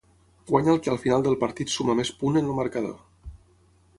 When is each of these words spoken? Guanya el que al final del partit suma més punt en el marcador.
Guanya 0.51 0.71
el 0.71 0.79
que 0.87 0.93
al 0.93 0.97
final 1.03 1.25
del 1.27 1.37
partit 1.43 1.73
suma 1.75 1.97
més 2.01 2.13
punt 2.23 2.41
en 2.41 2.51
el 2.53 2.57
marcador. 2.63 2.99